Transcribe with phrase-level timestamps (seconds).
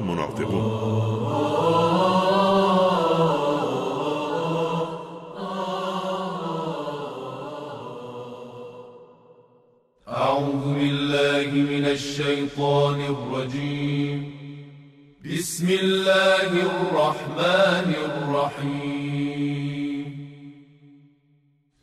[0.00, 0.18] هم
[10.08, 14.40] أعوذ بالله من الشيطان الرجيم.
[15.24, 20.06] بسم الله الرحمن الرحيم.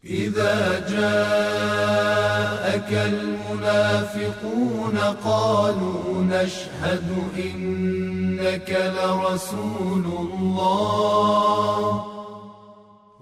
[0.05, 7.09] إذا جاءك المنافقون قالوا نشهد
[7.45, 8.06] إن
[8.47, 12.05] إنك لرسول الله.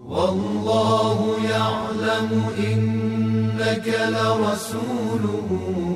[0.06, 5.50] والله يعلم إنك لرسوله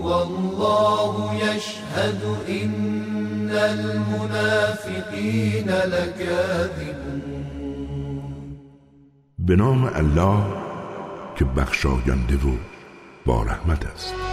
[0.03, 7.21] والله يشهد إن المنافقين لكاذبون.
[9.39, 10.43] به الله
[11.35, 12.57] که بخشاینده و
[13.25, 14.28] با رحمت است.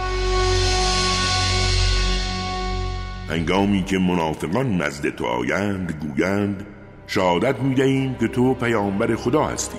[3.29, 6.65] هنگامی که منافقان نزد تو آیند گویند
[7.07, 9.77] شهادت می‌دهیم که تو پیامبر خدا هستی.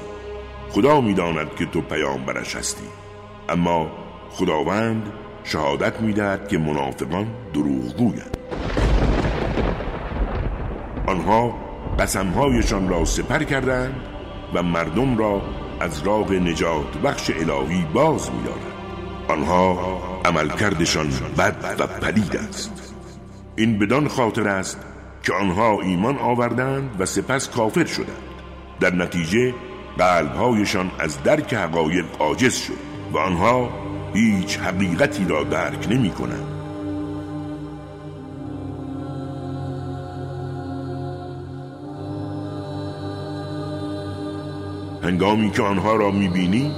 [0.70, 2.84] خدا می‌داند که تو پیامبرش هستی.
[3.48, 3.91] اما
[4.30, 5.12] خداوند
[5.44, 8.36] شهادت می‌دهد که منافقان دروغ گویند
[11.06, 11.54] آنها
[11.98, 13.94] قسمهایشان را سپر کردند
[14.54, 15.42] و مردم را
[15.80, 18.62] از راه نجات بخش الهی باز می‌دارند.
[19.28, 22.88] آنها عملکردشان بد و پلید است.
[23.59, 24.81] این بدان خاطر است
[25.23, 28.23] که آنها ایمان آوردند و سپس کافر شدند.
[28.81, 29.55] در نتیجه
[29.98, 32.73] قلبهایشان از درک حقایق عاجز شد
[33.12, 33.70] و آنها
[34.15, 36.48] هیچ حقیقتی را درک نمی کنند.
[45.03, 46.72] هنگامی که آنها را می‌بینی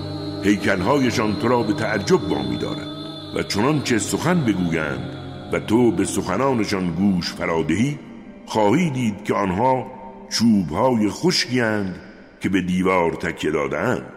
[0.44, 2.88] هیکلهایشان تو را به تعجب وامی دارد
[3.36, 5.19] و چنانچه سخن بگویند
[5.52, 7.98] و تو به سخنانشان گوش فرادهی
[8.46, 9.86] خواهی دید که آنها
[10.30, 12.00] چوبهای خشکیاند
[12.40, 14.12] که به دیوار تکیه دادهاند.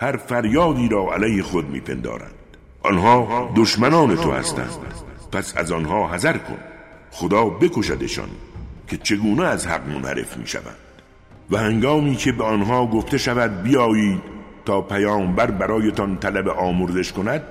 [0.00, 2.32] هر فریادی را علیه خود میپندارند.
[2.82, 4.70] آنها دشمنان تو هستند.
[5.32, 6.58] پس از آنها حذر کن.
[7.10, 8.28] خدا بکشدشان
[8.88, 10.76] که چگونه از حق منحرف می‌شوند.
[11.50, 14.22] و هنگامی که به آنها گفته شود بیایید
[14.64, 17.42] تا پیامبر برایتان طلب آمرزش کند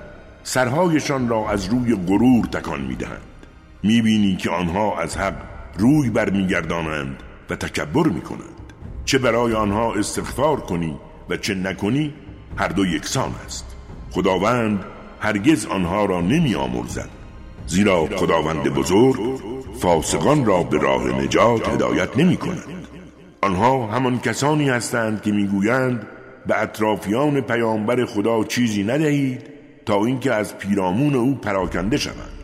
[0.48, 3.46] سرهایشان را از روی غرور تکان می‌دهند.
[3.82, 5.34] می‌بینی که آنها از حق
[5.78, 7.16] روی برمیگردانند
[7.50, 8.72] و تکبر می‌کنند.
[9.04, 10.96] چه برای آنها استغفار کنی
[11.30, 12.14] و چه نکنی
[12.56, 13.76] هر دو یکسان است.
[14.10, 14.84] خداوند
[15.20, 17.08] هرگز آنها را نمی آمرزد
[17.66, 19.40] زیرا خداوند بزرگ
[19.80, 22.64] فاسقان را به راه نجات هدایت نمی کند
[23.42, 26.06] آنها همان کسانی هستند که می‌گویند
[26.46, 29.55] به اطرافیان پیامبر خدا چیزی ندهید
[29.86, 32.36] تا اینکه از پیرامون او پراکنده شوند.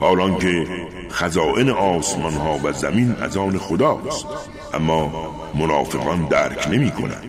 [0.00, 0.66] حالان که
[1.10, 4.26] خزائن آسمان ها و زمین از آن خداست
[4.74, 7.24] اما منافقان درک نمی کنند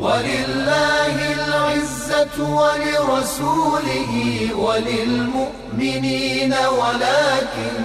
[0.00, 4.10] ولله العزة ولرسوله
[4.54, 7.84] وللمؤمنين ولكن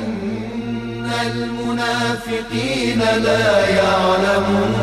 [1.22, 4.74] المنافقين لا يعلمون.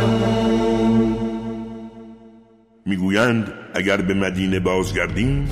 [2.87, 5.49] می‌گویند اگر به مدینه بازگردیم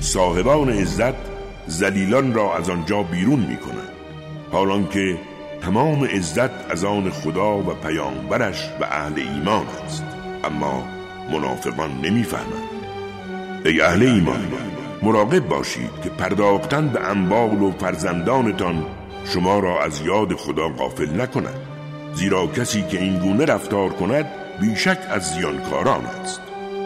[0.00, 1.14] صاحبان عزت
[1.66, 3.92] زلیلان را از آنجا بیرون می‌کنند.
[4.52, 5.18] حالان که
[5.62, 10.04] تمام عزت از آن خدا و پیامبرش و اهل ایمان است.
[10.44, 10.84] اما
[11.32, 12.68] منافقان نمی‌فهمند.
[13.64, 14.48] ای اهل ایمان
[15.02, 18.86] مراقب باشید که پرداختن به انبال و فرزندانتان
[19.24, 21.60] شما را از یاد خدا غافل نکند.
[22.14, 24.26] زیرا کسی که این گونه رفتار کند
[24.60, 26.40] بیشک از زیانکاران است.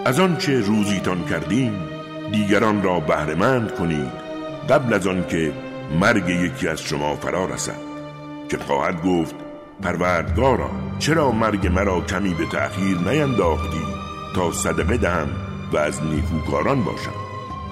[0.05, 1.92] از آنچه روزیتان کردیم
[2.33, 4.13] دیگران را بهرهمند کنید
[4.71, 5.53] قبل از آن که
[6.01, 7.77] مرگ یکی از شما فرا رسد
[8.49, 9.35] که خواهد گفت
[9.83, 13.83] پروردگارا چرا مرگ مرا کمی به تأخیر نینداختی
[14.37, 15.29] تا صدقه دهم
[15.73, 17.13] و از نیکوکاران باشم؟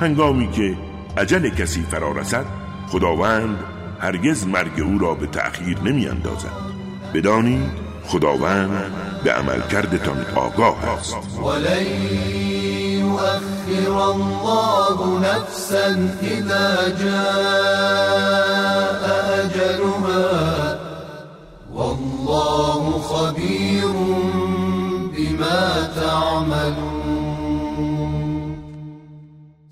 [0.01, 0.77] هنگامی که
[1.17, 2.45] عجل کسی فرا رسد
[2.89, 3.59] خداوند
[4.01, 6.53] هرگز مرگ او را به تأخیر نمی اندازد
[7.15, 7.71] بدانید
[8.05, 8.93] خداوند
[9.25, 11.17] به عمل کردتان آگاه است.
[13.71, 19.03] يؤخر الله نفسا إذا جاء
[19.45, 20.79] أجلها.
[21.75, 23.93] والله خبير
[25.17, 25.63] بما
[25.97, 27.01] تعملون.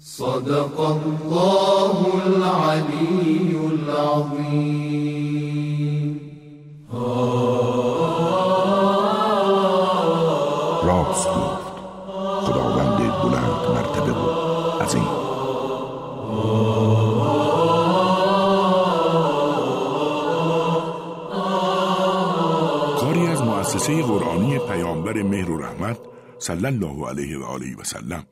[0.01, 1.97] صدق الله
[2.27, 5.08] العلي العظيم.
[13.23, 14.31] بلند مرتبه و
[14.83, 15.09] عظیم
[23.01, 25.99] کاری از مؤسسه قرآنی پیامبر مهر و رحمت
[26.39, 28.25] صلی الله علیه و آله و سلم.